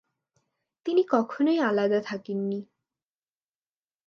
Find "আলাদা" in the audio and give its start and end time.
1.59-1.99